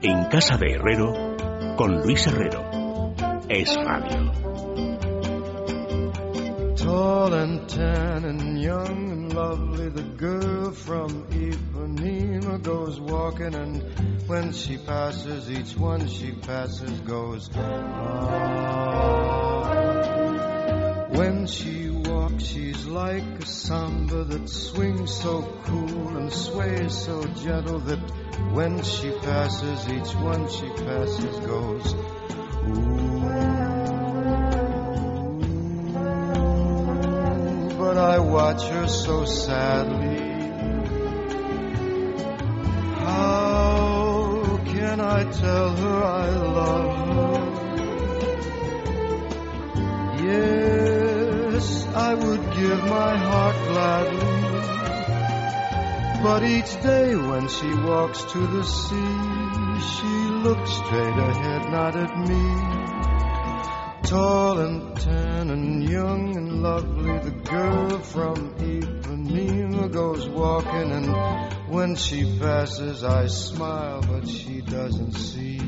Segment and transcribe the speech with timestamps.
[0.00, 1.12] En casa de Herrero,
[1.76, 3.14] con Luis Herrero.
[3.48, 4.32] Es radio.
[6.76, 13.82] Tall and tan and young and lovely, the girl from Ipanema goes walking, and
[14.28, 17.48] when she passes, each one she passes goes.
[17.54, 18.98] Ah.
[21.10, 22.67] When she walks, she's
[22.98, 28.00] like a samba that swings so cool and sways so gentle that
[28.50, 31.94] when she passes, each one she passes goes.
[31.94, 33.20] Ooh,
[37.78, 40.18] but I watch her so sadly.
[43.06, 47.57] How can I tell her I love her?
[52.08, 54.22] I would give my heart gladly.
[56.22, 59.18] But each day when she walks to the sea,
[59.92, 60.14] she
[60.46, 62.44] looks straight ahead, not at me.
[64.08, 71.14] Tall and tan and young and lovely, the girl from Ipanema goes walking, and
[71.68, 75.67] when she passes, I smile, but she doesn't see.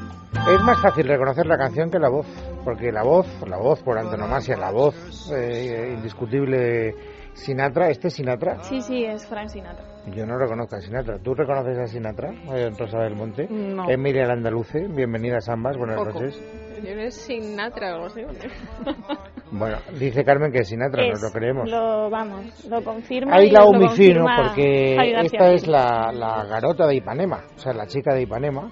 [0.49, 2.25] Es más fácil reconocer la canción que la voz,
[2.65, 6.95] porque la voz, la voz por antonomasia, la voz eh, indiscutible de
[7.33, 8.61] Sinatra, ¿este es Sinatra?
[8.63, 9.85] Sí, sí, es Frank Sinatra.
[10.07, 11.19] Yo no reconozco a Sinatra.
[11.19, 13.47] ¿Tú reconoces a Sinatra, eh, Rosa del Monte?
[13.49, 13.89] No.
[13.89, 16.13] Emilia Landaluce, bienvenidas ambas, buenas Poco.
[16.13, 16.41] noches.
[16.83, 18.21] Yo es Sinatra o algo así.
[19.53, 21.69] Bueno, dice Carmen que es Sinatra, Es, nos lo creemos.
[21.69, 23.35] Lo, vamos, lo confirma.
[23.35, 27.85] Ahí y la confirma porque esta es la, la garota de Ipanema, o sea, la
[27.85, 28.71] chica de Ipanema,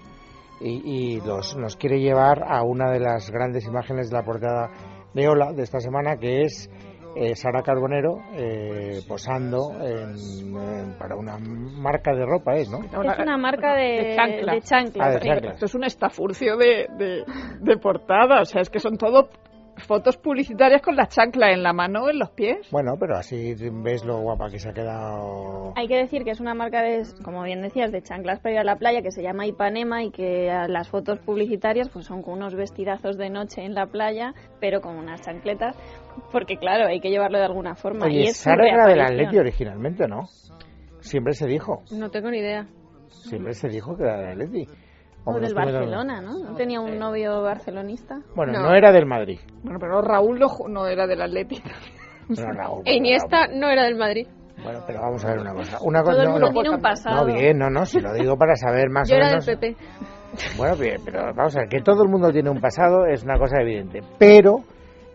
[0.62, 4.70] y, y los, nos quiere llevar a una de las grandes imágenes de la portada
[5.14, 6.70] de Ola de esta semana, que es
[7.16, 10.16] eh, Sara Carbonero eh, posando en-
[10.56, 12.80] en- para una marca de ropa, ¿es, no?
[12.84, 14.56] Es una marca de, de chanclas.
[14.56, 15.28] de chanclas, Ah, de sí.
[15.28, 15.53] chanclas.
[15.56, 17.24] Esto es un estafurcio de, de,
[17.62, 18.41] de portada.
[18.41, 19.30] O sea, es que son todo
[19.79, 22.67] fotos publicitarias con la chancla en la mano o en los pies.
[22.72, 23.53] Bueno, pero así
[23.84, 25.73] ves lo guapa que se ha quedado.
[25.75, 28.59] Hay que decir que es una marca de, como bien decías, de chanclas para ir
[28.59, 32.35] a la playa que se llama Ipanema y que las fotos publicitarias pues son con
[32.35, 35.75] unos vestidazos de noche en la playa, pero con unas chancletas,
[36.31, 38.09] porque claro, hay que llevarlo de alguna forma.
[38.11, 39.01] y es Sara era del.
[39.01, 40.25] Atleti originalmente, ¿no?
[41.01, 42.67] Siempre se dijo, No tengo ni idea.
[43.07, 44.67] siempre se dijo que era del Atleti.
[45.25, 46.40] O del Barcelona, ¿no?
[46.40, 48.19] ¿No tenía un novio barcelonista?
[48.35, 48.63] Bueno, no.
[48.63, 48.74] No.
[48.74, 49.40] era del Madrid.
[49.63, 51.69] Bueno, pero Raúl no, era del Atlético.
[52.28, 54.28] Bueno, Raúl, E Iniesta no era del Madrid.
[54.63, 55.78] Bueno, pero vamos a ver una cosa.
[55.81, 57.28] Una cosa Todo el mundo no, tiene un pasado.
[57.28, 59.46] no, bien, no, no, si lo digo para saber más Yo o era del menos.
[59.46, 59.75] PP.
[60.58, 63.38] Bueno, bien, pero vamos a ver, que todo el mundo tiene un pasado es una
[63.38, 64.02] cosa evidente.
[64.18, 64.58] Pero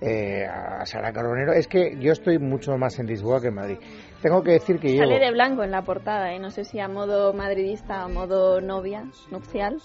[0.06, 3.78] eh, a Sara Carbonero, es que yo estoy mucho más en Lisboa que en Madrid.
[4.20, 5.04] Tengo que decir que llevo...
[5.04, 6.38] Sale de blanco en la portada, ¿eh?
[6.38, 9.76] No sé si a modo madridista o modo novia, nupcial,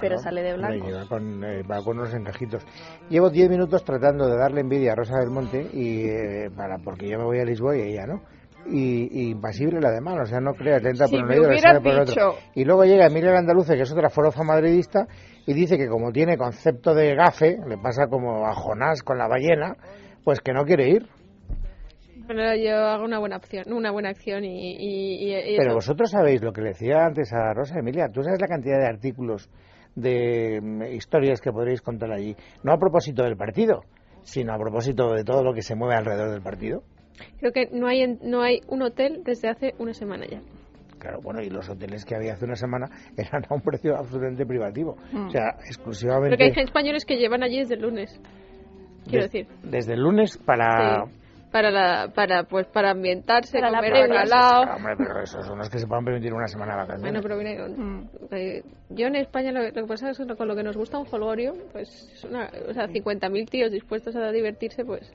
[0.00, 0.86] pero sale de blanco.
[0.86, 2.64] lleva con, eh, va con unos encajitos.
[3.08, 7.08] Llevo 10 minutos tratando de darle envidia a Rosa del Monte y eh, para porque
[7.08, 8.22] yo me voy a Lisboa y ella no.
[8.68, 11.30] Y, y impasible la de mano, o sea, no creas, le entra Si por un
[11.30, 12.34] oído, le sale por el otro.
[12.54, 15.06] Y luego llega Emilia Andaluce, que es otra forofa madridista,
[15.46, 19.28] y dice que como tiene concepto de gafe, le pasa como a Jonás con la
[19.28, 19.76] ballena,
[20.24, 21.06] pues que no quiere ir.
[22.26, 26.52] Pero yo hago una buena opción, una buena acción y, y, Pero vosotros sabéis lo
[26.52, 29.48] que le decía antes a Rosa Emilia, tú sabes la cantidad de artículos,
[29.94, 32.34] de mm, historias que podréis contar allí,
[32.64, 33.82] no a propósito del partido,
[34.22, 36.82] sino a propósito de todo lo que se mueve alrededor del partido.
[37.40, 40.40] Creo que no hay en- no hay un hotel desde hace una semana ya.
[40.98, 42.86] Claro, bueno, y los hoteles que había hace una semana
[43.16, 44.96] eran a un precio absolutamente privativo.
[45.12, 45.26] Mm.
[45.26, 46.36] O sea, exclusivamente...
[46.36, 48.20] Creo que hay españoles que llevan allí desde el lunes.
[49.08, 49.46] Quiero des- decir.
[49.62, 51.04] Desde el lunes para...
[51.04, 51.12] Sí.
[51.52, 54.10] Para la, para pues para ambientarse, Para la comer.
[54.34, 57.02] Ah, Hombre, pero esos son los que se puedan permitir una semana de vacaciones.
[57.02, 60.56] Bueno, pero mira, eh, yo en España lo, lo que pasa es que con lo
[60.56, 64.84] que nos gusta un folgorio, pues es una, o sea, 50.000 tíos dispuestos a divertirse,
[64.84, 65.10] pues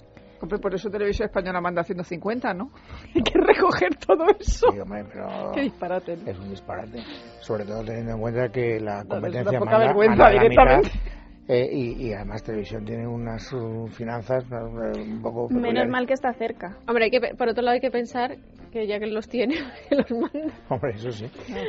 [0.48, 2.72] por eso Televisión Española manda 150, ¿no?
[3.16, 4.68] Hay que recoger todo eso.
[4.72, 5.52] Sí, hombre, pero...
[5.54, 6.18] Qué disparate.
[6.18, 6.32] ¿no?
[6.32, 7.00] Es un disparate.
[7.40, 10.88] Sobre todo teniendo en cuenta que la competencia poca manda- vergüenza manda la directamente.
[10.90, 11.02] mitad.
[11.48, 16.14] Eh, y, y además televisión tiene unas uh, finanzas uh, un poco Menos mal que
[16.14, 16.78] está cerca.
[16.88, 18.38] Hombre, hay que, pe- por otro lado hay que pensar
[18.72, 19.56] que ya que los tiene,
[19.90, 20.54] que los manda.
[20.70, 21.26] Hombre, eso sí.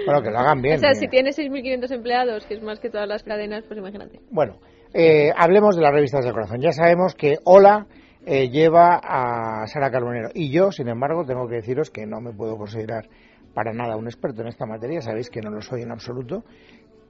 [0.06, 0.76] Bueno, que lo hagan bien.
[0.76, 0.94] o sea, eh.
[0.94, 4.20] si tiene 6.500 empleados, que es más que todas las cadenas, pues imagínate.
[4.30, 4.58] Bueno,
[4.94, 6.60] eh, hablemos de las revistas del corazón.
[6.60, 7.86] Ya sabemos que Hola
[8.26, 10.30] eh, lleva a Sara Carbonero.
[10.34, 13.08] Y yo, sin embargo, tengo que deciros que no me puedo considerar
[13.54, 15.00] para nada un experto en esta materia.
[15.00, 16.44] Sabéis que no lo soy en absoluto.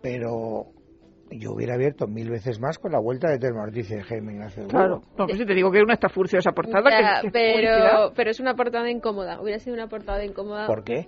[0.00, 0.67] Pero
[1.31, 4.32] yo hubiera abierto mil veces más con la vuelta de Telma Ortiz y de Jaime
[4.32, 4.67] Ignacio.
[4.67, 5.03] Claro.
[5.17, 6.91] No, pues si te digo que es una estafurcia esa portada.
[6.91, 9.41] Ya, que, es pero, pero es una portada incómoda.
[9.41, 11.06] Hubiera sido una portada incómoda ¿Por qué?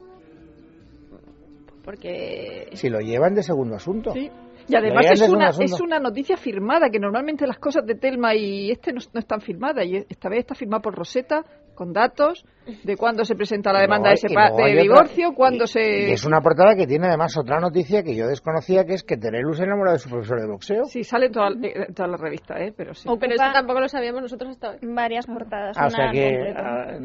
[1.84, 2.68] porque...
[2.72, 4.12] Si lo llevan de segundo asunto.
[4.12, 4.30] Sí.
[4.68, 8.34] Y además es de una, es una noticia firmada, que normalmente las cosas de Telma
[8.34, 9.84] y este no, no están firmadas.
[9.86, 11.42] Y esta vez está firmada por Rosetta,
[11.74, 12.44] con datos
[12.84, 15.66] de cuándo se presenta la demanda de, hay- sepa- luego de otra- divorcio, cuándo y-
[15.66, 16.08] se...
[16.08, 19.16] y es una portada que tiene además otra noticia que yo desconocía, que es que
[19.16, 20.84] Terelu se enamora de su profesor de boxeo.
[20.84, 22.72] Sí, sale en toda, en toda la revista, ¿eh?
[22.76, 23.08] Pero sí.
[23.08, 24.76] O- Pero esto tampoco lo sabíamos nosotros hasta hoy.
[24.82, 25.76] Varias portadas.
[25.78, 26.96] Ah, o sea que ah,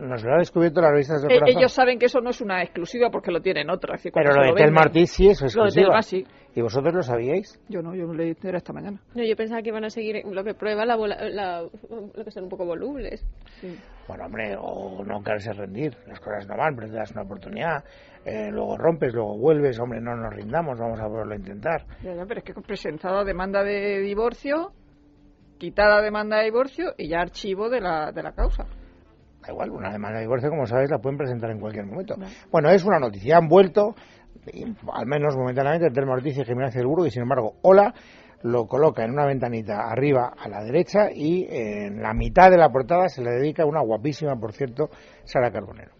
[0.00, 2.62] nos lo ha descubierto las revistas del Eh, ellos saben que eso no es una
[2.62, 4.02] exclusiva porque lo tienen otras.
[4.12, 4.80] Pero lo de Telma.
[4.82, 5.84] Ortiz sí es Lo de exclusiva.
[5.86, 6.24] Telma sí.
[6.58, 7.56] ¿Y vosotros lo sabíais?
[7.68, 9.00] Yo no, yo lo leí entera esta mañana.
[9.14, 12.32] No, yo pensaba que iban a seguir lo que prueba la, bola- la- lo que
[12.32, 13.24] son un poco volubles.
[14.08, 15.96] Bueno, hombre, o no quererse rendir.
[16.08, 17.84] Las cosas no van, pero te das una oportunidad.
[18.24, 19.78] eh, luego rompes, luego vuelves.
[19.78, 21.86] Hombre, no nos rindamos, vamos a volverlo a intentar.
[22.02, 24.72] Ya, ya, pero es que presentada demanda de divorcio,
[25.58, 28.64] quitada demanda de divorcio y ya archivo de la, de la causa.
[29.46, 32.16] Da igual, una demanda de divorcio, como sabéis, la pueden presentar en cualquier momento.
[32.50, 33.36] Bueno, es una noticia.
[33.36, 33.94] Han vuelto,
[34.92, 37.94] al menos momentáneamente, Telma Ortiz y Jiménez del Burgo, y sin embargo, Hola
[38.42, 42.70] lo coloca en una ventanita arriba a la derecha y en la mitad de la
[42.70, 44.90] portada se le dedica una guapísima, por cierto,
[45.24, 45.92] Sara Carbonero.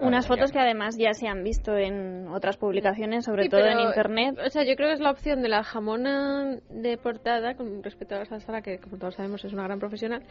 [0.00, 3.80] Unas fotos que además ya se han visto en otras publicaciones, sobre Sí, todo en
[3.80, 4.38] internet.
[4.44, 8.14] O sea, yo creo que es la opción de la jamona de portada, con respecto
[8.14, 10.22] a la Sara, que como todos sabemos es una gran profesional.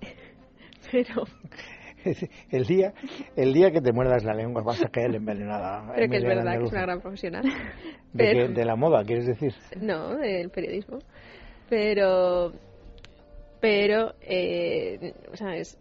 [0.92, 1.24] Pero,
[2.50, 2.92] El día,
[3.36, 5.92] el día que te muerdas la lengua vas a caer envenenada.
[5.94, 7.42] pero que es verdad que es una gran profesional.
[7.44, 8.52] ¿De, Pero- qué?
[8.54, 9.52] de la moda, quieres decir?
[9.80, 10.98] No, del periodismo.
[11.68, 12.52] Pero,
[13.60, 15.78] pero, eh, o sea, es,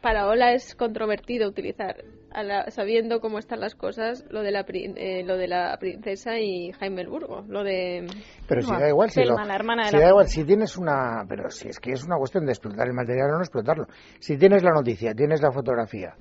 [0.00, 1.96] para Ola es controvertido utilizar,
[2.34, 6.38] a la- sabiendo cómo están las cosas, lo de la, eh, lo de la princesa
[6.38, 8.06] y Jaime el Burgo, lo de...
[8.48, 10.76] Pero si da igual, si, lo- la hermana de si la da igual, si tienes
[10.76, 13.86] una, pero si es que es una cuestión de explotar el material o no explotarlo.
[14.18, 16.14] Si tienes la noticia, tienes la fotografía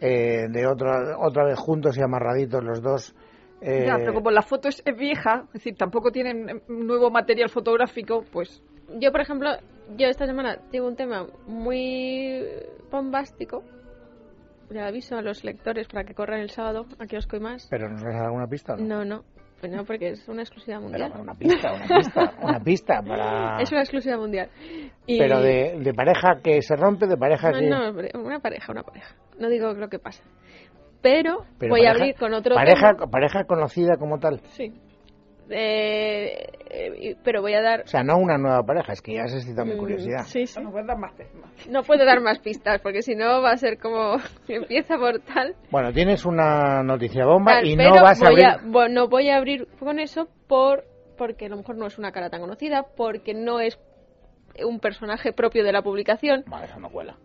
[0.00, 3.14] eh, de otra otra vez juntos y amarraditos los dos.
[3.60, 7.48] eh, Ya, pero como la foto es, es vieja, es decir, tampoco tienen nuevo material
[7.48, 8.62] fotográfico, pues
[9.00, 9.50] Yo, por ejemplo,
[9.96, 12.42] yo esta semana tengo un tema muy
[12.90, 13.62] bombástico.
[14.70, 17.66] Le aviso a los lectores para que corran el sábado a Kiosco y más.
[17.70, 18.76] Pero nos a dar alguna pista.
[18.76, 19.24] No, No, no,
[19.60, 21.12] pues no, porque es una exclusiva Pero mundial.
[21.20, 23.58] una pista, una pista, una pista para.
[23.62, 24.48] Es una exclusiva mundial.
[25.06, 27.66] Y- Pero de, de pareja que se rompe, de pareja No, que.
[27.66, 29.14] no, una pareja, una pareja.
[29.38, 30.22] No digo lo que pasa.
[31.00, 33.06] Pero, Pero voy a pareja- abrir con otro pareja, tema.
[33.10, 34.40] pareja conocida como tal.
[34.50, 34.72] Sí.
[35.50, 37.82] Eh, eh, y- pero voy a dar...
[37.82, 40.24] O sea, no una nueva pareja, es que ya has excitado mi Mm, curiosidad.
[40.26, 40.60] Sí, sí.
[40.62, 41.12] no dar más.
[41.68, 44.16] No puedo dar más pistas, porque si no va a ser como...
[44.48, 45.54] empieza por tal...
[45.70, 48.70] Bueno, tienes una noticia bomba tal, y no vas a voy abrir.
[48.70, 50.84] bueno, voy a abrir con eso por
[51.16, 53.76] porque a lo mejor no es una cara tan conocida, porque no es
[54.64, 56.44] un personaje propio de la publicación.
[56.46, 57.16] Vale, eso no cuela.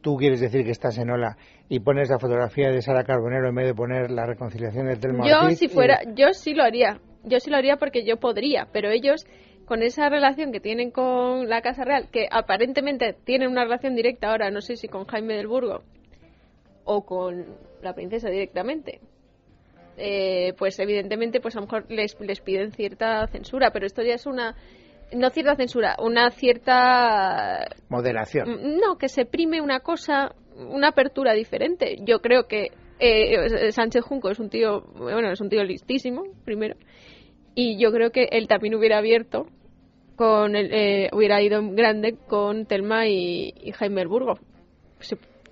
[0.00, 1.36] Tú quieres decir que estás en Ola
[1.68, 5.28] y pones la fotografía de Sara Carbonero en vez de poner la reconciliación de Telma
[5.28, 6.98] Yo Ortiz si y- fuera, yo sí lo haría.
[7.24, 9.26] Yo sí lo haría porque yo podría, pero ellos
[9.64, 14.30] con esa relación que tienen con la Casa Real, que aparentemente tienen una relación directa
[14.30, 15.82] ahora, no sé si con Jaime del Burgo
[16.84, 17.44] o con
[17.82, 19.00] la princesa directamente,
[19.98, 24.14] eh, pues evidentemente pues a lo mejor les, les piden cierta censura, pero esto ya
[24.14, 24.56] es una
[25.12, 28.48] no cierta censura, una cierta Moderación.
[28.48, 31.98] Mm, no, que se prime una cosa, una apertura diferente.
[32.02, 32.68] Yo creo que
[33.00, 36.76] eh, Sánchez Junco es un tío, bueno, es un tío listísimo, primero,
[37.54, 39.46] y yo creo que él también hubiera abierto
[40.16, 44.34] con el, eh, hubiera ido grande con Telma y, y Jaime Burgo.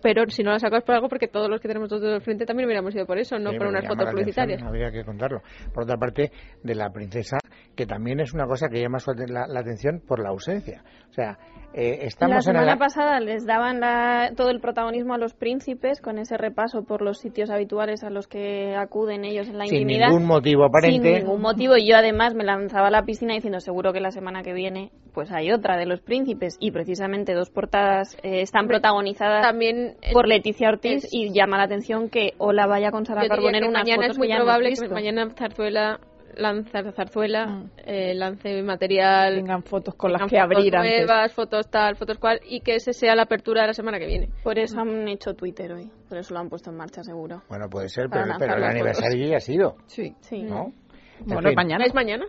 [0.03, 2.47] Pero si no la sacas por algo, porque todos los que tenemos nosotros del frente
[2.47, 4.63] también hubiéramos ido por eso, no Sí, por unas fotos publicitarias.
[4.63, 5.41] atención, habría que contarlo.
[5.73, 6.31] Por otra parte,
[6.63, 7.39] de la princesa,
[7.75, 8.99] que también es una cosa que llama
[9.29, 10.85] la, la atención por la ausencia.
[11.11, 11.39] O sea,
[11.77, 16.19] eh, La en semana pasada les daban la- todo el protagonismo a los príncipes con
[16.19, 20.09] ese repaso por los sitios habituales a los que acuden ellos en la sin intimidad.
[20.09, 21.09] ningún motivo aparente.
[21.17, 21.77] Sin ningún motivo.
[21.77, 24.91] Y yo además me lanzaba a la piscina diciendo seguro que la semana que viene
[25.13, 26.57] pues hay otra de los príncipes.
[26.61, 31.59] Y precisamente dos portadas eh, están protagonizadas También eh, por Leticia Ortiz es- y llama
[31.59, 34.37] la atención que Ola vaya con Sara Carbonero unas mañana fotos es muy que ya
[34.37, 36.01] hemos probable que mañana Zarzuela
[36.37, 41.07] lance zarzuela, eh, lance material, Tengan fotos con las tengan que fotos abrir antes.
[41.07, 44.07] nuevas, fotos tal, fotos cual, y que ese sea la apertura de la semana que
[44.07, 44.29] viene.
[44.43, 45.91] Por eso han hecho Twitter hoy.
[46.09, 47.43] Por eso lo han puesto en marcha, seguro.
[47.49, 50.15] Bueno, puede ser, pero, pero el las aniversario ya ha sido, Sí.
[50.21, 50.43] Sí.
[50.43, 50.73] ¿no?
[51.21, 51.57] En Bueno, fin.
[51.57, 51.85] mañana.
[51.85, 52.27] ¿Es mañana?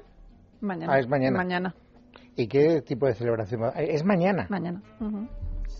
[0.61, 0.93] Mañana.
[0.93, 1.37] Ah, es mañana.
[1.37, 1.75] Mañana.
[2.35, 3.61] ¿Y qué tipo de celebración?
[3.63, 4.47] va- Es mañana.
[4.49, 4.81] Mañana.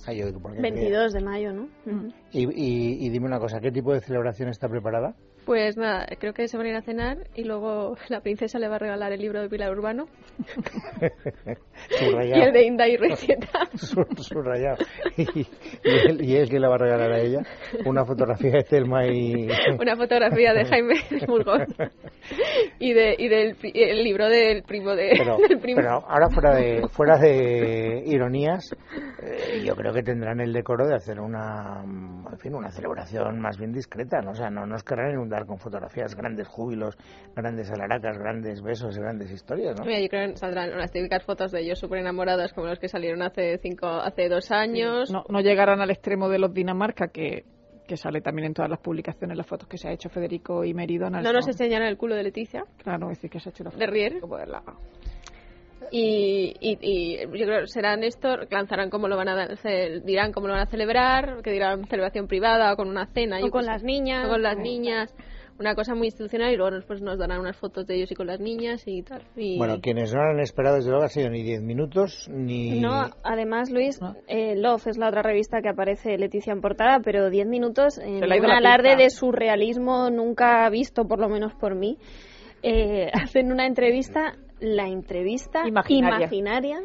[0.06, 0.62] Ay, yo digo, ¿por qué?
[0.62, 1.64] 22 de mayo, ¿no?
[1.86, 2.10] Ujú.
[2.32, 5.16] Y, y- y dime una cosa, ¿qué tipo de celebración está preparada?
[5.48, 8.68] Pues nada, creo que se van a ir a cenar y luego la princesa le
[8.68, 10.06] va a regalar el libro de Pilar Urbano
[12.00, 12.38] Subrayado.
[12.38, 13.48] y el de Inda y Recieta.
[13.76, 14.78] Su- Subrayado.
[15.16, 15.48] Y, y
[15.84, 17.40] él, y él que le va a regalar a ella
[17.86, 19.48] una fotografía de Telma y...
[19.80, 20.96] una fotografía de Jaime
[21.28, 21.66] Murgón
[22.80, 25.78] y, de, y del el libro del primo de, Pero, del primo.
[25.78, 28.70] pero ahora fuera de fuera de ironías,
[29.24, 33.58] eh, yo creo que tendrán el decoro de hacer una, en fin, una celebración más
[33.58, 34.32] bien discreta, ¿no?
[34.32, 36.98] O sea, no nos querrán inundar con fotografías, grandes júbilos,
[37.36, 39.86] grandes alaracas, grandes besos y grandes historias, ¿no?
[39.86, 42.88] Mira, yo creo que saldrán unas típicas fotos de ellos súper enamorados como los que
[42.88, 45.12] salieron hace cinco, hace dos años.
[45.12, 47.46] No, no llegarán al extremo de los Dinamarca, que,
[47.88, 50.74] que sale también en todas las publicaciones, las fotos que se ha hecho Federico y
[50.74, 51.24] Donaldson.
[51.24, 53.70] No nos enseñarán el culo de Leticia, Claro, es decir, que se ha hecho la
[53.72, 54.20] de Rier.
[54.20, 54.64] foto de la-
[55.92, 60.32] Y, y, y yo creo que serán esto, lanzarán cómo lo van a hacer, dirán
[60.32, 63.38] cómo lo van a celebrar, que dirán celebración privada o con una cena.
[63.38, 64.26] O yo con sé, las niñas.
[64.26, 65.16] o con las niñas,
[65.60, 68.28] una cosa muy institucional y luego después nos darán unas fotos de ellos y con
[68.28, 69.24] las niñas y tal.
[69.36, 69.58] Y...
[69.58, 72.80] Bueno, quienes no han esperado desde luego ha sido ni 10 minutos ni...
[72.80, 74.16] No, además, Luis, No.
[74.28, 78.18] eh, Love es la otra revista que aparece Leticia en portada, pero 10 minutos en
[78.18, 81.98] ido un la alarde de surrealismo nunca visto, por lo menos por mí.
[82.62, 86.18] Eh, hacen una entrevista, la entrevista Imaginaria.
[86.20, 86.80] imaginaria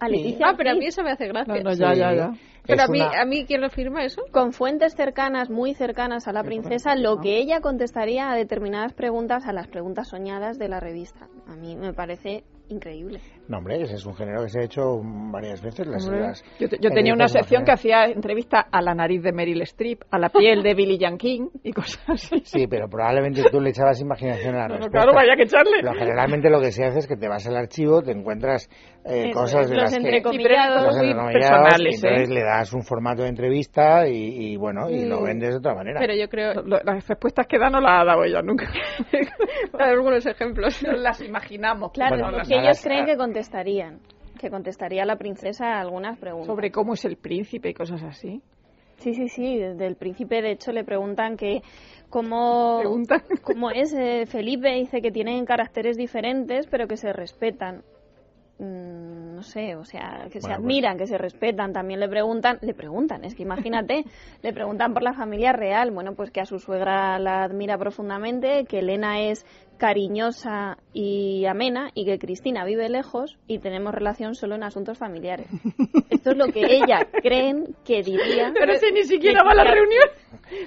[0.00, 0.12] a Sí.
[0.12, 1.54] Leticia Ah, pero a mí eso me hace gracia.
[1.54, 1.98] No, no, ya, Sí.
[1.98, 2.32] ya, ya.
[2.66, 4.22] Pero Es a mí, una- a mí, ¿quién lo firma eso?
[4.30, 9.46] con fuentes cercanas, muy cercanas a la princesa, lo que ella contestaría a determinadas preguntas,
[9.46, 11.28] a las preguntas soñadas de la revista.
[11.46, 13.20] A mí me parece increíble.
[13.48, 15.00] No, hombre, ese es un género que se ha hecho
[15.32, 15.86] varias veces.
[15.86, 19.32] Las, las- Yo, te- yo tenía una sección que hacía entrevista a la nariz de
[19.32, 22.40] Meryl Streep, a la piel de Billy King y cosas así.
[22.44, 24.98] Sí, pero probablemente tú le echabas imaginación a la No, no, respuesta.
[24.98, 25.78] claro, vaya que echarle.
[25.80, 28.68] Pero generalmente lo que se hace es que te vas al archivo, te encuentras
[29.08, 29.96] eh, Eso cosas de los las que...
[29.98, 30.82] entrecomillados.
[30.86, 32.34] los muy entrecomillados, personales, entonces ¿eh?
[32.34, 35.24] le das un formato de entrevista y, y, bueno, y lo Mm.
[35.24, 35.98] vendes de otra manera.
[36.00, 38.66] Pero yo creo, Lo- Las respuestas que da no las ha dado ella nunca.
[39.78, 40.82] algunos ejemplos.
[40.82, 41.92] Nos las imaginamos.
[41.92, 44.00] Claro, Bueno, porque las- ellos creen que contestarían,
[44.38, 46.46] que contestaría la princesa a algunas preguntas.
[46.46, 48.42] Sobre cómo es el príncipe y cosas así.
[48.98, 51.62] Sí, sí, sí, desde el príncipe de hecho le preguntan que
[52.10, 53.22] cómo, Preguntan.
[53.42, 57.82] cómo es eh, Felipe, dice que tienen caracteres diferentes pero que se respetan.
[58.58, 61.72] Mm, no sé, o sea, que se Bueno, pues- admiran, que se respetan.
[61.72, 64.04] También le preguntan, le preguntan, es que imagínate,
[64.42, 65.90] le preguntan por la familia real.
[65.92, 69.46] Bueno, pues que a su suegra la admira profundamente, que Elena es
[69.78, 75.46] cariñosa y amena y que Cristina vive lejos y tenemos relación solo en asuntos familiares.
[76.10, 78.52] Esto es lo que ella creen que diría.
[78.58, 80.08] Pero si ni siquiera va a la reunión.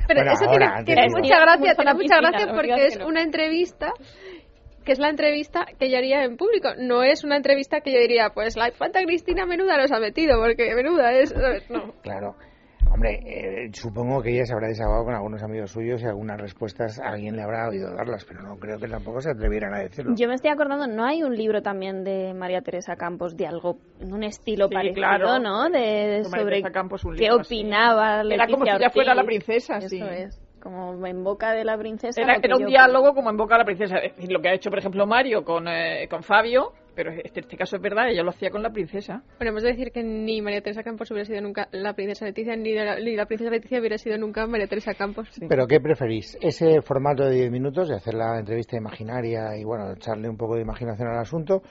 [0.07, 3.03] Pero Bueno, eso ahora, tiene, tiene mucha gracia, Mucha tiene mucha gracia porque es que
[3.03, 3.09] no.
[3.09, 3.91] una entrevista
[4.83, 6.69] que es la entrevista que yo haría en público.
[6.77, 10.39] No es una entrevista que yo diría, pues la infanta Cristina menuda nos ha metido,
[10.39, 11.33] porque menuda es...
[11.69, 11.93] No.
[12.01, 12.35] Claro.
[12.93, 16.99] Hombre, eh, supongo que ella se habrá desahogado con algunos amigos suyos y algunas respuestas
[16.99, 20.13] alguien le habrá oído darlas, pero no creo que tampoco se atrevieran a decirlo.
[20.17, 23.77] Yo me estoy acordando, ¿no hay un libro también de María Teresa Campos de algo,
[24.01, 25.39] un estilo Sí, parecido, claro.
[25.39, 25.69] ¿no?
[25.69, 27.55] De, de De María sobre Teresa Campos, un qué libro así.
[27.55, 30.01] opinaba Era como si ella fuera la princesa, Eso sí.
[30.01, 32.21] es, como en boca de la princesa.
[32.21, 33.97] Era, era un yo- diálogo como en boca de la princesa.
[33.97, 37.39] Es decir, lo que ha hecho, por ejemplo, Mario con, eh, con Fabio, pero este,
[37.41, 39.23] este caso es verdad, ella lo hacía con la princesa.
[39.37, 42.55] Bueno, hemos de decir que ni María Teresa Campos hubiera sido nunca la princesa Leticia,
[42.55, 45.27] ni la, ni la princesa Leticia hubiera sido nunca María Teresa Campos.
[45.47, 46.37] Pero ¿qué preferís?
[46.41, 50.55] ¿Ese formato de 10 minutos de hacer la entrevista imaginaria y bueno, echarle un poco
[50.55, 51.61] de imaginación al asunto?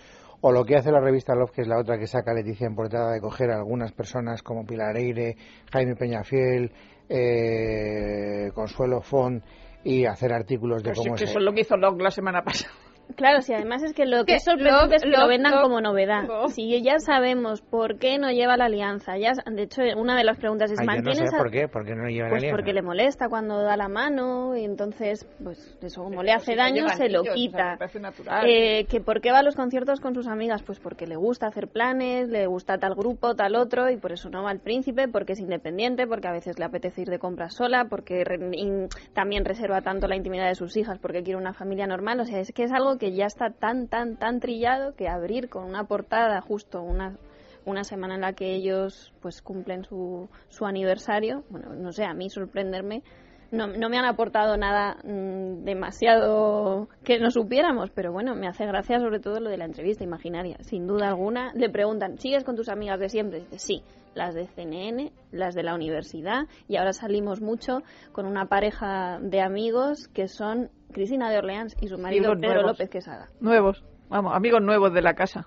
[0.42, 2.74] ¿O lo que hace la revista Love, que es la otra que saca Leticia en
[2.74, 5.36] portada, de coger a algunas personas como Pilar Eire,
[5.70, 6.72] Jaime Peñafiel,
[7.10, 9.42] eh, Consuelo Font
[9.82, 12.10] y hacer artículos de Pero sí cómo que eso es lo que hizo Locke la
[12.10, 12.72] semana pasada.
[13.16, 15.80] Claro, sí, además es que lo que es sorprendente es que lo vendan Love, como
[15.80, 16.24] novedad.
[16.48, 20.38] Si ya sabemos por qué no lleva la alianza, ya de hecho una de las
[20.38, 22.42] preguntas es Ay, yo no ¿mantienes sé a- por qué, porque no lleva la Pues
[22.42, 22.56] alianza.
[22.56, 26.88] porque le molesta cuando da la mano y entonces, pues eso, como le hace daño,
[26.90, 27.70] se lo anillos, o sea, quita.
[27.72, 28.46] me parece natural.
[28.48, 31.46] Eh, que por qué va a los conciertos con sus amigas, pues porque le gusta
[31.46, 35.08] hacer planes, le gusta tal grupo, tal otro, y por eso no va al príncipe,
[35.08, 39.44] porque es independiente, porque a veces le apetece ir de compras sola, porque re- también
[39.44, 42.20] reserva tanto la intimidad de sus hijas, porque quiere una familia normal.
[42.20, 45.48] O sea, es que es algo que ya está tan, tan, tan trillado que abrir
[45.48, 47.18] con una portada justo una
[47.64, 52.14] una semana en la que ellos pues cumplen su, su aniversario, bueno, no sé, a
[52.14, 53.02] mí sorprenderme
[53.50, 58.66] no, no me han aportado nada mm, demasiado que no supiéramos, pero bueno, me hace
[58.66, 60.56] gracia sobre todo lo de la entrevista imaginaria.
[60.60, 63.40] Sin duda alguna, le preguntan, ¿sigues con tus amigas de siempre?
[63.40, 63.82] Dice, sí,
[64.14, 69.40] las de CNN, las de la universidad, y ahora salimos mucho con una pareja de
[69.40, 72.72] amigos que son Cristina de Orleans y su marido Pedro nuevos.
[72.72, 73.28] López Quesada.
[73.40, 75.46] Nuevos, vamos, amigos nuevos de la casa.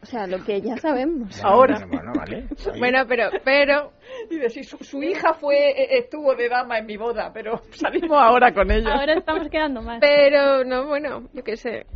[0.00, 1.42] O sea, lo que ya sabemos.
[1.42, 1.84] Ahora.
[1.86, 2.46] Bueno, vale.
[2.70, 3.92] Oye, Bueno, pero, pero,
[4.30, 8.18] Y decir, su, su hija fue eh, estuvo de dama en mi boda, pero salimos
[8.18, 8.94] ahora con ella.
[8.94, 9.98] Ahora estamos quedando mal.
[10.00, 11.86] pero, no, bueno, yo qué sé.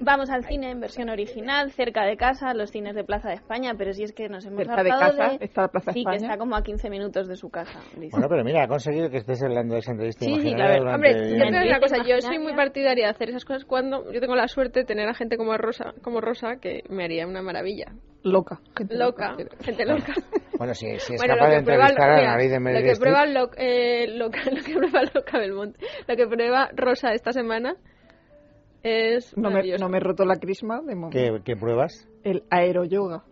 [0.00, 3.74] Vamos al cine en versión original, cerca de casa, los cines de Plaza de España,
[3.78, 6.18] pero si es que nos hemos Cerca de casa está la Plaza Sí, España.
[6.18, 7.78] que está como a 15 minutos de su casa.
[7.96, 8.10] dice.
[8.10, 10.68] Bueno, pero mira, ha conseguido que estés hablando de esa entrevista Sí, sí, imaginaria a
[10.68, 10.94] ver, durante...
[11.08, 14.20] Hombre, yo te una cosa, yo soy muy partidaria de hacer esas cosas cuando yo
[14.20, 17.42] tengo la suerte de tener a gente como Rosa, como Rosa que me haría una
[17.42, 17.92] maravilla.
[18.24, 18.60] Loca.
[18.76, 20.12] gente Loca, gente loca.
[20.58, 22.82] Bueno, si, si es Bueno, capaz de prueba, entrevistar a la nariz de lo Meryl
[22.84, 27.12] que Streep, prueba lo, eh, loca, lo que prueba loca Belmonte, lo que prueba Rosa
[27.14, 27.74] esta semana
[28.82, 31.18] es No me, no me he roto la crisma de momento.
[31.18, 32.08] ¿qué, qué pruebas?
[32.24, 33.22] El aeroyoga.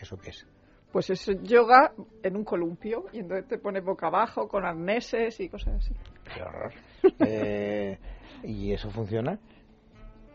[0.00, 0.46] ¿Eso qué es?
[0.92, 5.48] Pues es yoga en un columpio y entonces te pones boca abajo con arneses y
[5.48, 5.94] cosas así.
[6.34, 6.72] Qué horror.
[7.20, 7.98] Eh,
[8.44, 9.38] ¿Y eso funciona?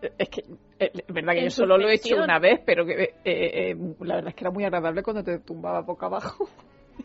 [0.01, 0.41] Eh, Es que,
[0.79, 3.75] eh, es verdad que yo solo lo he hecho una vez, pero que eh, eh,
[4.01, 6.47] la verdad es que era muy agradable cuando te tumbaba boca abajo.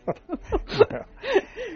[0.05, 1.05] Bueno,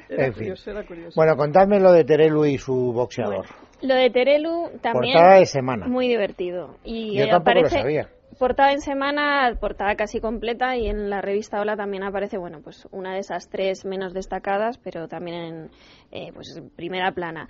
[0.09, 0.43] Era en fin.
[0.43, 1.13] curioso, era curioso.
[1.15, 3.45] Bueno, contadme lo de Terelu y su boxeador.
[3.83, 5.87] Lo de Terelu también Portada de semana.
[5.87, 6.77] muy divertido.
[6.83, 8.09] Y Yo eh, tampoco aparece lo sabía.
[8.39, 12.87] portada en semana, portada casi completa y en la revista Hola también aparece, bueno, pues
[12.91, 15.69] una de esas tres menos destacadas, pero también en
[16.11, 17.49] eh, pues primera plana.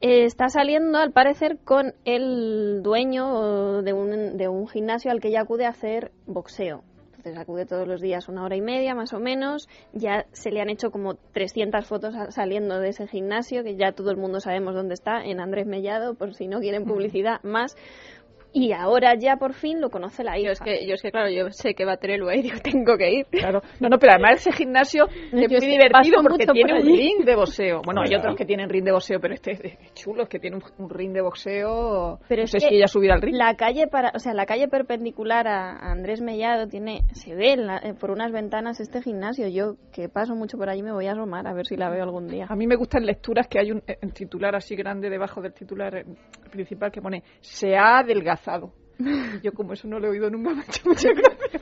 [0.00, 5.30] Eh, está saliendo, al parecer, con el dueño de un, de un gimnasio al que
[5.30, 6.82] ya acude a hacer boxeo.
[7.26, 9.68] Entonces acude todos los días una hora y media más o menos.
[9.92, 14.12] Ya se le han hecho como 300 fotos saliendo de ese gimnasio, que ya todo
[14.12, 17.76] el mundo sabemos dónde está, en Andrés Mellado, por si no quieren publicidad más.
[18.58, 20.46] Y ahora ya por fin lo conoce la hija.
[20.46, 22.56] Yo es que, yo es que claro, yo sé que va a tener ahí, digo,
[22.62, 23.26] tengo que ir.
[23.26, 23.60] Claro.
[23.80, 26.96] No, no, pero además ese gimnasio es Yo muy divertido porque mucho tiene por un
[26.96, 27.82] ring de boxeo.
[27.84, 30.56] Bueno, hay otros que tienen ring de boxeo, pero este es chulo, es que tiene
[30.56, 32.18] un, un ring de boxeo.
[32.28, 33.36] Pero no es sé que si ella subirá al ring.
[33.36, 37.66] La calle para, o sea, la calle perpendicular a Andrés Mellado tiene, se ve en
[37.66, 39.48] la- eh, por unas ventanas este gimnasio.
[39.48, 42.04] Yo que paso mucho por allí me voy a asomar a ver si la veo
[42.04, 42.46] algún día.
[42.48, 45.52] A mí me gustan lecturas que hay un eh, un titular así grande debajo del
[45.52, 46.04] titular eh,
[46.50, 48.45] principal que pone se ha adelgazado.
[48.98, 51.60] Y yo como eso no lo he oído nunca me ha hecho mucha gracia.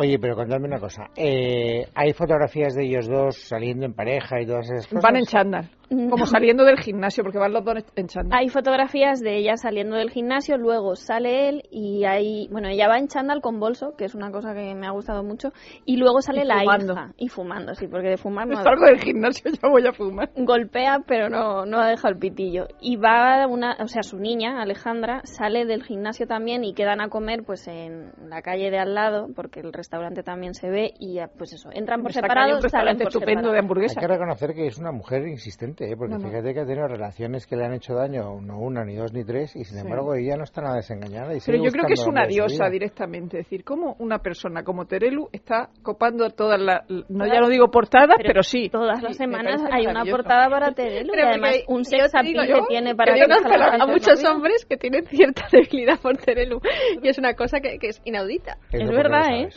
[0.00, 1.10] Oye, pero contadme una cosa.
[1.16, 5.02] Eh, ¿Hay fotografías de ellos dos saliendo en pareja y todas esas cosas?
[5.02, 6.10] Van en chándal, No.
[6.10, 8.38] como saliendo del gimnasio porque van los dos en chándal.
[8.38, 12.98] Hay fotografías de ella saliendo del gimnasio, luego sale él y hay, bueno, ella va
[12.98, 15.52] en chándal con bolso, que es una cosa que me ha gustado mucho,
[15.84, 16.92] y luego sale Y la fumando.
[16.92, 20.30] hija y fumando, sí, porque de fumar no Salgo del gimnasio ya voy a fumar.
[20.36, 24.60] golpea pero no, no ha dejado el pitillo y va una o sea su niña
[24.62, 28.94] Alejandra sale del gimnasio también y quedan a comer pues en la calle de al
[28.94, 32.62] lado porque el restaurante también se ve y ya, pues eso entran por separado un
[32.62, 33.80] salen restaurante por estupendo de separado.
[33.90, 35.96] Hay que reconocer que es una mujer insistente, ¿eh?
[35.96, 36.28] porque No, no.
[36.28, 39.24] fíjate que ha tenido relaciones que le han hecho daño, no una, ni dos, ni
[39.24, 39.82] tres, y sin Sí.
[39.84, 41.34] embargo ella no está nada desengañada.
[41.34, 43.38] Y Pero yo creo que es una diosa directamente.
[43.38, 46.88] Es decir, como una persona como Terelu está copando todas las.
[47.08, 48.68] No, ya no digo portadas, pero, sí.
[48.68, 52.46] todas las semanas hay una portada para Terelu y Pero además porque un sex appeal
[52.46, 53.26] que tiene para que a
[53.70, 56.60] gente muchos hombres que tienen cierta debilidad por Terelu
[57.02, 58.58] y es una cosa que, que es inaudita.
[58.72, 59.48] Es porque verdad, lo ¿eh?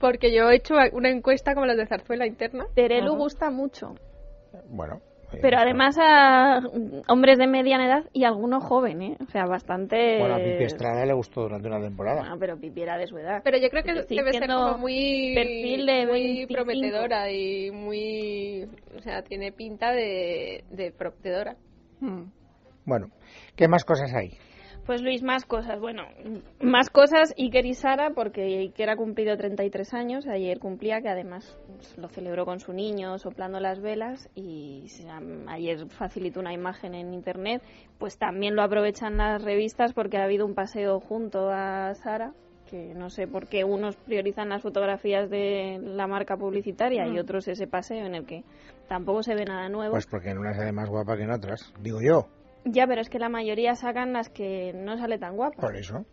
[0.00, 3.18] Porque yo he hecho una encuesta como las de Zarzuela interna Terelu Ajá.
[3.18, 3.94] gusta mucho
[4.70, 5.00] Bueno.
[5.40, 6.60] Pero no además a
[7.08, 9.24] hombres de mediana edad y algunos jóvenes, ¿eh?
[9.26, 10.18] o sea, bastante...
[10.18, 12.20] Bueno, a Pipi Estrada le gustó durante una temporada.
[12.20, 13.42] Bueno, pero Pipi era de su edad.
[13.44, 16.54] Pero yo creo que Estoy debe ser como muy, perfil de muy 25.
[16.54, 18.68] prometedora y muy...
[18.96, 21.56] O sea, tiene pinta de, de prometedora.
[22.00, 22.24] Mm.
[22.84, 23.08] Bueno,
[23.54, 24.30] ¿qué más cosas hay?
[24.88, 25.78] Pues Luis, más cosas.
[25.80, 26.04] Bueno,
[26.62, 31.58] más cosas Iker y Sara, porque Iker ha cumplido 33 años, ayer cumplía, que además
[31.98, 34.86] lo celebró con su niño soplando las velas y
[35.46, 37.62] ayer facilitó una imagen en internet.
[37.98, 42.32] Pues también lo aprovechan las revistas porque ha habido un paseo junto a Sara
[42.70, 47.46] que no sé por qué unos priorizan las fotografías de la marca publicitaria y otros
[47.48, 48.42] ese paseo en el que
[48.88, 49.92] tampoco se ve nada nuevo.
[49.92, 52.37] Pues porque en unas sale más guapa que en otras, digo yo.
[52.64, 55.60] Ya, pero es que la mayoría sacan las que no sale tan guapa.
[55.60, 56.04] Por eso.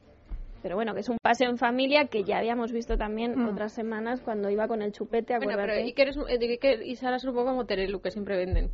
[0.61, 3.49] Pero bueno, que es un paseo en familia que ya habíamos visto también Mm.
[3.49, 5.73] otras semanas cuando iba con el chupete, Bueno, acuérdate.
[5.73, 8.71] pero Iker, es, Iker y Sara son un poco como Terelu, que siempre venden.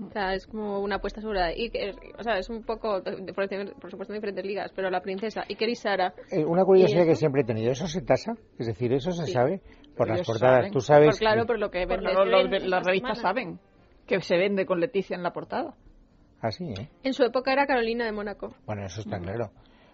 [0.00, 1.46] O sea, es como una apuesta segura.
[1.46, 5.42] Iker, o sea, es un poco, por, por supuesto, en diferentes ligas, pero la princesa,
[5.48, 8.32] Iker y Sara, Eh, una curiosidad ¿Y que siempre he tenido, ¿eso se tasa?
[8.58, 9.32] Es decir, ¿eso se Sí.
[9.32, 9.60] sabe
[9.96, 10.56] por las Ellos portadas.
[10.58, 10.72] saben.
[10.72, 11.10] Tú sabes.
[11.10, 12.14] por, claro, que- por lo que Pues venden.
[12.14, 13.58] lo- lo- ven las revistas saben
[14.06, 15.74] que se vende con Leticia en la portada.
[16.42, 16.88] Así, ¿eh?
[17.04, 18.54] En su época era Carolina de Mónaco.
[18.66, 19.50] Bueno, eso está claro.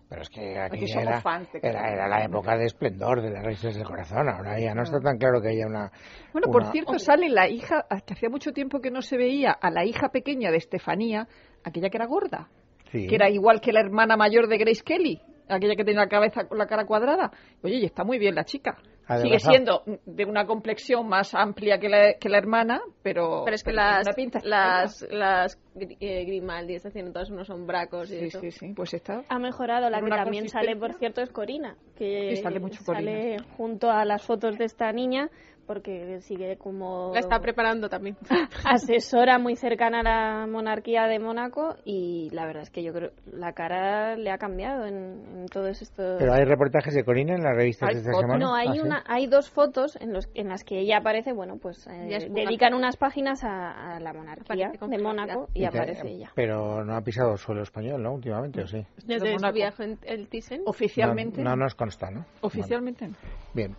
[0.09, 3.45] Pero es que Aquí somos era, fans era, era la época de esplendor de las
[3.45, 4.27] raíces del corazón.
[4.31, 5.93] Ahora ya no está tan claro que haya una.
[6.33, 9.51] Bueno, por una- cierto, sale la hija, que hacía mucho tiempo que no se veía,
[9.53, 11.29] a la hija pequeña de Estefanía,
[11.63, 12.49] aquella que era gorda,
[12.91, 13.07] Sí.
[13.07, 16.49] que era igual que la hermana mayor de Grace Kelly, aquella que tenía la cabeza
[16.49, 17.31] con la cara cuadrada.
[17.63, 18.79] Oye, y está muy bien la chica.
[19.23, 23.63] Sigue siendo de una complexión más amplia que la, que la hermana, pero, Pero es
[23.63, 28.19] que pero las, una pinta las, las eh, Grimaldi están haciendo todos unos sombracos y
[28.19, 28.41] Sí, eso.
[28.41, 29.23] sí, sí, pues está.
[29.29, 29.89] Ha mejorado.
[29.89, 34.05] La que también sale, por cierto, es Corina, que Sí, sale mucho sale junto a
[34.05, 35.31] las fotos de esta niña,
[35.69, 38.17] porque sigue como La está preparando también.
[38.65, 43.11] asesora muy cercana a la monarquía de Mónaco y la verdad es que yo creo
[43.33, 47.43] la cara le ha cambiado en, en todos estos Pero hay reportajes de Corina en
[47.45, 48.39] las revistas Hay de esta semana.
[48.39, 48.81] no hay ¿Ah, sí?
[48.81, 52.75] una hay dos fotos en los en las que ella aparece bueno pues eh, dedican
[52.75, 54.99] unas páginas a, a la monarquía de.
[54.99, 58.13] Mónaco y, aparece ella Pero no ha pisado suelo español, ¿no?
[58.15, 58.85] Últimamente, ¿o sí?
[59.07, 60.63] Desde su viaje en el Thyssen.
[60.67, 61.43] Oficialmente.
[61.43, 62.25] No, no nos consta, ¿no?
[62.41, 63.09] Oficialmente.
[63.09, 63.15] no.
[63.55, 63.77] Bien.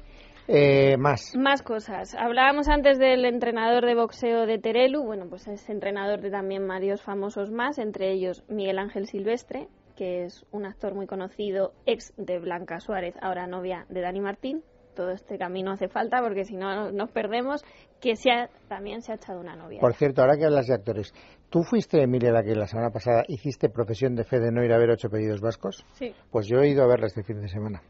[0.51, 1.35] Eh, más.
[1.37, 2.15] Más cosas.
[2.15, 5.03] Hablábamos antes del entrenador de boxeo de Terelu.
[5.03, 10.23] Bueno, pues es entrenador de también varios famosos más, entre ellos Miguel Ángel Silvestre, que
[10.25, 14.63] es un actor muy conocido, ex de Blanca Suárez, ahora novia de Dani Martín.
[14.95, 17.63] Todo este camino hace falta porque si no nos perdemos,
[18.01, 19.79] que se ha- también se ha echado una novia.
[19.79, 21.13] Por cierto, ahora que hablas de actores,
[21.51, 24.73] ¿tú fuiste, Emilia, la que la semana pasada hiciste profesión de fe de no ir
[24.73, 25.85] a ver ocho pedidos vascos?
[25.93, 26.11] Sí.
[26.31, 27.81] Pues yo he ido a verla este fin de semana.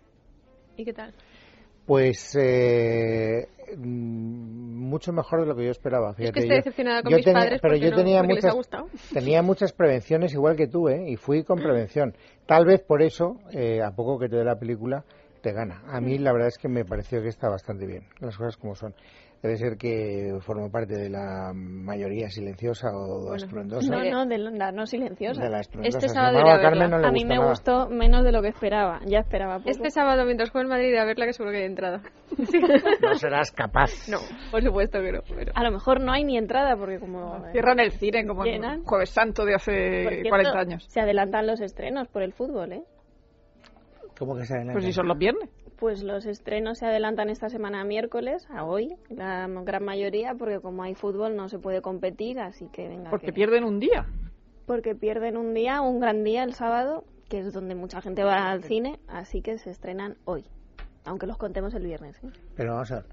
[0.75, 1.13] ¿Y qué tal?
[1.89, 6.11] Pues eh, mm, mucho mejor de lo que yo esperaba.
[6.11, 8.21] es Fíjate, que estoy yo- decepcionada con yo mis tenía- padres pero yo no- tenía
[8.21, 8.87] muchas, gustado.
[9.11, 11.09] tenía muchas prevenciones igual que tú, ¿eh?
[11.09, 12.13] Y fui con prevención.
[12.45, 15.03] Tal vez por eso, eh, a poco que te dé la película,
[15.41, 15.81] te gana.
[15.87, 18.75] A mí la verdad es que me pareció que está bastante bien, las cosas como
[18.75, 18.93] son.
[19.41, 23.89] Debe ser que formo parte de la mayoría silenciosa o estruendosa.
[23.89, 25.41] no, no, de la no silenciosa.
[25.41, 25.97] De la estruendosa.
[25.97, 26.87] Este sábado iré a verla.
[26.89, 27.47] no a mí me nada.
[27.47, 28.99] gustó menos de lo que esperaba.
[29.05, 29.69] Ya esperaba poco.
[29.69, 32.01] Este sábado, mientras juegue el Madrid, a verla que seguro que hay entrada.
[33.01, 34.09] No serás capaz.
[34.09, 34.17] no,
[34.51, 35.21] por supuesto que no.
[35.27, 35.53] Pero...
[35.55, 38.83] A lo mejor no hay ni entrada porque como Cierran el cine como en Llenan.
[38.83, 40.85] Jueves Santo de hace cierto, 40 años.
[40.89, 42.83] Se adelantan los estrenos por el fútbol, ¿eh?
[44.17, 44.73] ¿Cómo que se adelanta?
[44.73, 45.49] Pues si son los viernes.
[45.79, 50.59] Pues los estrenos se adelantan esta semana a miércoles, a hoy, la gran mayoría, porque
[50.59, 53.09] como hay fútbol no se puede competir, así que venga.
[53.09, 54.05] Porque que- pierden un día.
[54.65, 58.51] Porque pierden un día, un gran día el sábado, que es donde mucha gente va
[58.51, 60.45] al cine, así que se estrenan hoy.
[61.05, 62.27] Aunque los contemos el viernes, ¿eh?
[62.55, 63.05] Pero vamos a ver.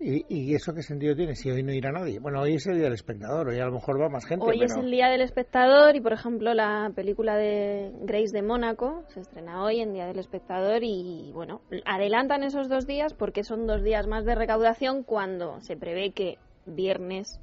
[0.00, 2.20] ¿Y, y eso qué sentido tiene si hoy no irá nadie?
[2.20, 4.46] Bueno, hoy es el día del espectador, hoy a lo mejor va más gente.
[4.46, 9.02] Hoy es el día del espectador y, por ejemplo, la película de Grace de Mónaco
[9.08, 13.66] se estrena hoy en Día del Espectador y, bueno, adelantan esos dos días porque son
[13.66, 17.40] dos días más de recaudación cuando se prevé que viernes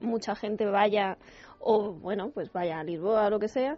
[0.00, 1.18] mucha gente vaya
[1.58, 3.76] o, bueno, pues vaya a Lisboa o lo que sea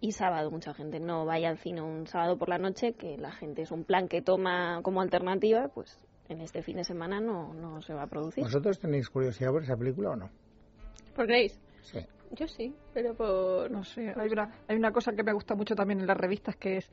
[0.00, 3.30] y sábado mucha gente no vaya al cine un sábado por la noche, que la
[3.30, 5.96] gente es un plan que toma como alternativa, pues
[6.32, 8.42] en este fin de semana no, no se va a producir.
[8.42, 10.30] ¿Vosotros tenéis curiosidad por esa película o no?
[11.14, 11.58] ¿Por Grace?
[11.82, 11.98] Sí.
[12.32, 13.70] Yo sí, pero por...
[13.70, 16.56] No sé, hay una, hay una cosa que me gusta mucho también en las revistas
[16.56, 16.90] que es,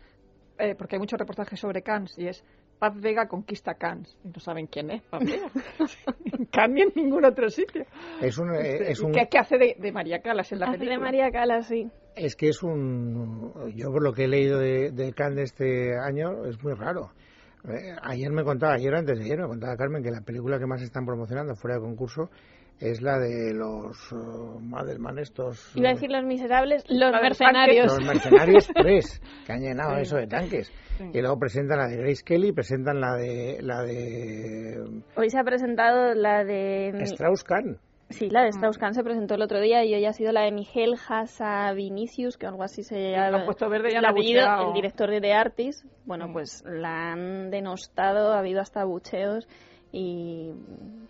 [0.58, 2.44] eh, porque hay muchos reportajes sobre Cannes y es
[2.78, 4.18] Paz Vega conquista Cannes.
[4.24, 5.50] Y no saben quién es Paz Vega.
[6.38, 7.86] en Cannes ni en ningún otro sitio.
[8.22, 10.66] Es un, eh, es ¿Y un, ¿Qué, qué hace de, de María Calas en la
[10.66, 11.06] Hace de película?
[11.06, 11.90] María Cala, sí.
[12.16, 15.98] es que es un, yo por lo que he leído de, de Cannes de este
[15.98, 17.12] año es muy raro.
[17.68, 20.58] Eh, ayer me contaba, ayer o antes de ayer me contaba Carmen que la película
[20.60, 22.30] que más están promocionando fuera de concurso
[22.80, 25.76] es la de los uh, Madelman estos.
[25.76, 27.88] Iba a decir los miserables, los mercenarios.
[27.88, 30.02] Los Mercenarios 3, que han llenado Sí.
[30.04, 30.72] eso de tanques.
[30.98, 31.04] Sí.
[31.14, 35.44] Y luego presentan la de Grace Kelly, presentan la de la de Hoy se ha
[35.44, 36.92] presentado la de...
[37.04, 37.78] Strauss Kahn.
[38.10, 40.52] Sí, la de Strauss-Kahn se presentó el otro día y hoy ha sido la de
[40.52, 43.40] Miguel Hasa Vinicius, que algo así se La llama.
[43.40, 45.86] han puesto verde y es han el apellido, el director de The Artist.
[46.06, 46.34] Bueno, Mm.
[46.34, 49.48] pues la han denostado, ha habido hasta bucheos
[49.92, 50.52] y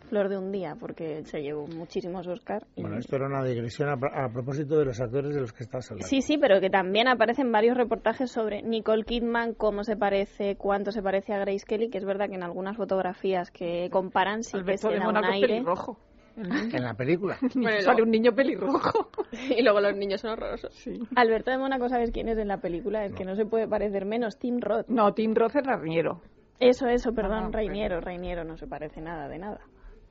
[0.09, 2.65] flor de un día, porque se llevó muchísimos Oscar.
[2.75, 5.53] y- Bueno, esto era una digresión a, pro- a propósito de los actores de los
[5.53, 6.07] que estás hablando.
[6.07, 10.91] Sí, sí, pero que también aparecen varios reportajes sobre Nicole Kidman, cómo se parece, cuánto
[10.91, 14.57] se parece a Grace Kelly, que es verdad que en algunas fotografías que comparan sí
[14.65, 15.47] que se da un aire.
[15.47, 15.97] pelirrojo.
[16.43, 16.75] Niño.
[16.78, 17.38] En la película.
[17.56, 19.10] Bueno, Sale un niño pelirrojo.
[19.58, 20.73] y luego los niños son horrorosos.
[20.75, 20.99] Sí.
[21.15, 23.06] Alberto de Mónaco, ¿sabes quién es en la película?
[23.06, 24.38] Es que no se puede parecer menos.
[24.39, 24.88] Tim Roth.
[24.88, 26.21] No, Tim Roth es Raniero.
[26.60, 28.02] Eso, eso, perdón, Ah, Reiniero.
[28.02, 29.60] Reiniero no se parece nada de nada.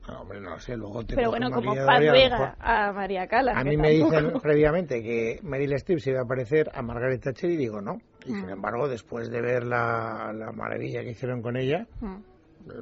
[0.07, 3.51] No, hombre, no sé, luego te Pero bueno, como Paz Vega mejor- a María Cala.
[3.55, 7.51] A mí me dicen previamente que Meryl Streep se iba a parecer a Margaret Thatcher
[7.51, 7.97] y digo no.
[8.25, 8.39] Y Mm.
[8.41, 12.15] sin embargo, después de ver la, la maravilla que hicieron con ella, Mm.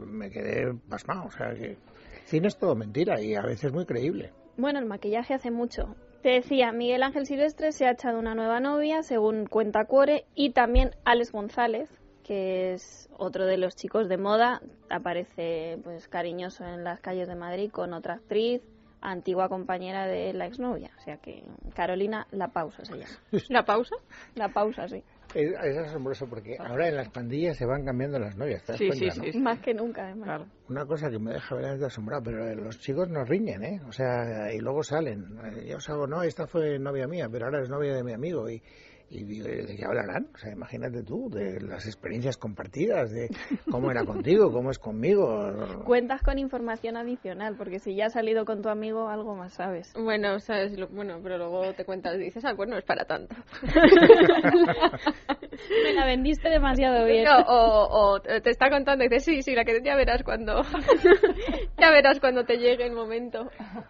[0.06, 1.26] Me quedé pasmado.
[1.26, 1.78] O sea que
[2.26, 4.32] cine es todo mentira y a veces muy creíble.
[4.58, 5.96] Bueno, el maquillaje hace mucho.
[6.22, 10.50] Te decía, Miguel Ángel Silvestre se ha echado una nueva novia, según cuenta Cuore, y
[10.50, 11.90] también Alex González,
[12.24, 17.36] que es otro de los chicos de moda, aparece pues cariñoso en las calles de
[17.36, 18.62] Madrid con otra actriz,
[19.00, 20.92] antigua compañera de la exnovia.
[20.98, 21.44] O sea que
[21.76, 23.20] Carolina La Pausa se llama.
[23.50, 23.96] ¿La pausa?
[24.36, 25.04] La Pausa, sí.
[25.36, 28.64] Es, es asombroso porque ahora en las pandillas se van cambiando las novias.
[28.64, 29.32] ¿te das Sí, cuenta, sí, no?
[29.32, 29.40] sí.
[29.40, 30.26] Más que nunca, además.
[30.26, 30.46] Claro.
[30.70, 33.82] Una cosa que me deja verdaderamente asombrado, pero los chicos nos riñen, ¿eh?
[33.88, 35.26] O sea, y luego salen.
[35.44, 38.50] Eh, Yo salgo, no, esta fue novia mía, pero ahora es novia de mi amigo.
[38.50, 38.62] Y,
[39.10, 40.28] y ¿de qué hablarán?
[40.36, 43.30] O sea, imagínate tú, de las experiencias compartidas, de
[43.72, 45.84] cómo era contigo, cómo es conmigo.
[45.86, 49.94] Cuentas con información adicional, porque si ya has salido con tu amigo, algo más sabes.
[49.94, 53.06] Bueno, sabes, lo- bueno, pero luego te cuentas y dices, ah, pues no es para
[53.06, 53.36] tanto.
[55.84, 57.24] Me la vendiste demasiado bien.
[57.26, 60.62] No, o, o te está contando y dices, sí, sí, la que ya verás cuando
[61.78, 63.50] ya verás cuando te llegue el momento.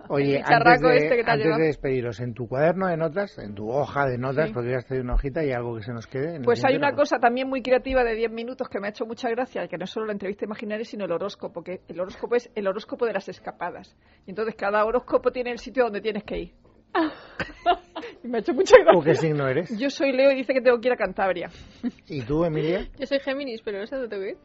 [0.09, 2.97] Oye, El antes, charraco de, este que te antes de despediros, en tu cuaderno de
[2.97, 4.53] notas, en tu hoja de notas, Sí.
[4.53, 6.29] porque ya has traído una hojita y algo que se nos quede.
[6.29, 8.89] en el Pues hay una cosa también muy creativa de 10 minutos que me ha
[8.91, 11.99] hecho mucha gracia, que no es solo la entrevista imaginaria, sino el horóscopo, que el
[11.99, 13.95] horóscopo es el horóscopo de las escapadas.
[14.25, 16.51] Y entonces cada horóscopo tiene el sitio donde tienes que ir.
[18.23, 19.15] y me ha hecho mucha ¿Tú qué gracia.
[19.29, 19.77] signo eres?
[19.77, 21.49] Yo soy Leo y dice que tengo que ir a Cantabria.
[22.07, 22.87] ¿Y tú, Emilia?
[22.99, 24.37] Yo soy Géminis, pero no sé dónde tengo que ir.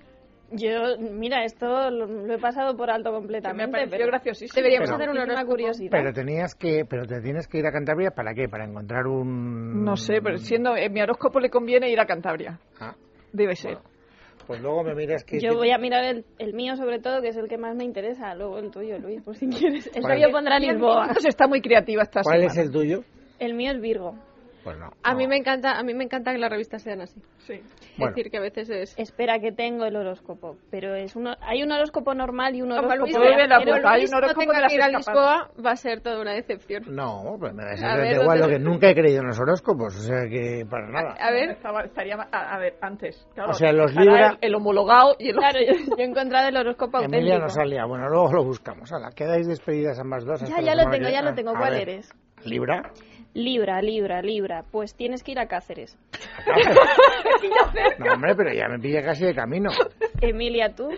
[0.55, 3.73] Yo, mira, esto lo, lo he pasado por alto Que me completamente.
[3.73, 4.55] pareció pero graciosísimo.
[4.55, 5.51] Deberíamos Pero- hacer un muchísima horóscopo.
[5.53, 5.91] curiosidad.
[5.93, 8.49] Pero tenías que, pero te tienes que ir a Cantabria para qué?
[8.51, 9.83] Para encontrar un.
[9.83, 12.59] No sé, pero siendo en mi horóscopo le conviene ir a Cantabria.
[12.79, 12.95] Ah,
[13.33, 13.79] Debe ser.
[14.47, 15.41] Pues luego me miras que.
[15.41, 17.85] Yo voy a mirar el, el mío sobre todo, que es el que más me
[17.85, 18.35] interesa.
[18.35, 19.87] Luego el tuyo, Luis, por si quieres.
[19.95, 21.09] El tuyo pondrá Lisboa.
[21.13, 22.53] Pues está muy creativa esta ¿Cuál semana.
[22.53, 23.05] es el tuyo?
[23.39, 24.15] El mío es Virgo.
[24.65, 24.91] Pues no.
[25.03, 25.19] A no.
[25.19, 27.21] mí me encanta, a mí me encanta que las revistas sean así.
[27.39, 27.55] Sí.
[27.99, 28.11] Bueno.
[28.11, 31.63] Es decir, que a veces es Espera que tengo el horóscopo, pero es uno, hay
[31.65, 33.77] un horóscopo normal y un Como horóscopo Luis, de la viajero.
[33.79, 34.89] puta, hay un horóscopo no tenga de las que ir a.
[34.89, 36.85] Lisboa, va a ser toda una decepción.
[36.95, 38.39] No, pues me da A exactamente igual.
[38.39, 41.15] Lo ¿dónde- que nunca he creído en los horóscopos, o sea que para nada.
[41.19, 43.27] A ver, Estaba- estaría a, a ver, antes.
[43.35, 46.49] Claro, O sea, los Libra- El, el homologado y el Claro, yo, yo he encontrado
[46.49, 47.85] el horóscopo Emilia nos salía.
[47.85, 48.93] Bueno, luego lo buscamos.
[48.93, 50.41] Hala, quedáis despedidas ambas dos.
[50.49, 51.51] Ya, la ya lo tengo, ya lo tengo.
[51.51, 52.09] a ¿Cuál eres?
[52.45, 52.91] Libra.
[53.35, 54.65] Libra, Libra, Libra.
[54.71, 55.97] Pues tienes que ir a Cáceres.
[57.99, 59.71] No, hombre, pero ya me pilla casi de camino.
[60.21, 60.91] Emilia, tú.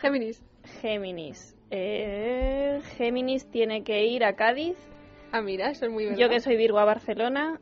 [0.00, 0.42] Géminis.
[0.80, 1.56] Géminis.
[1.70, 4.76] Eh, Géminis tiene que ir a Cádiz.
[5.32, 6.18] Ah, mira, eso es muy verdad.
[6.18, 7.60] Yo que soy Virgo a Barcelona.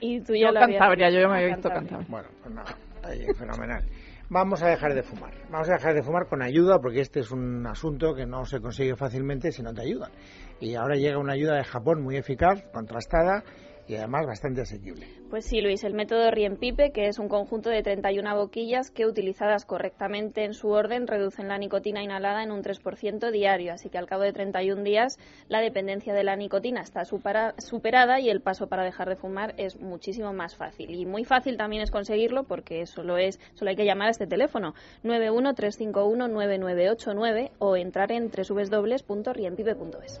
[0.00, 2.06] Y tú ya Yo lo habías Cantabria, yo ya me había visto Cantabria.
[2.06, 2.08] Cantabria.
[2.08, 3.84] Bueno, pues nada, ahí, fenomenal.
[4.32, 5.34] Vamos a dejar de fumar.
[5.50, 8.60] Vamos a dejar de fumar con ayuda, porque este es un asunto que no se
[8.60, 10.12] consigue fácilmente si no te ayudan.
[10.60, 13.42] Y ahora llega una ayuda de Japón muy eficaz, contrastada
[13.90, 15.06] y además bastante asequible.
[15.28, 19.64] Pues sí, Luis, el método Riempipe, que es un conjunto de 31 boquillas que utilizadas
[19.64, 24.06] correctamente en su orden reducen la nicotina inhalada en un 3% diario, así que al
[24.06, 28.68] cabo de 31 días la dependencia de la nicotina está supera- superada y el paso
[28.68, 30.94] para dejar de fumar es muchísimo más fácil.
[30.94, 34.26] Y muy fácil también es conseguirlo porque solo es solo hay que llamar a este
[34.26, 34.74] teléfono
[35.04, 40.20] 913519989 o entrar en www.riempipe.es.